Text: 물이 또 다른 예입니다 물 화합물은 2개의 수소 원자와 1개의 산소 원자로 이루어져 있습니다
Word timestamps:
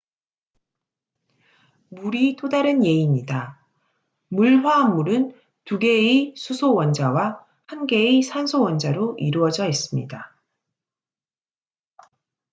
물이 1.89 2.35
또 2.37 2.49
다른 2.49 2.83
예입니다 2.83 3.63
물 4.29 4.65
화합물은 4.65 5.35
2개의 5.65 6.35
수소 6.35 6.73
원자와 6.73 7.45
1개의 7.67 8.23
산소 8.23 8.63
원자로 8.63 9.17
이루어져 9.19 9.69
있습니다 9.69 10.35